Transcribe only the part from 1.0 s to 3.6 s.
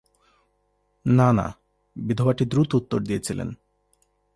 "না, না," বিধবাটি দ্রুত উত্তর দিয়েছিলেন।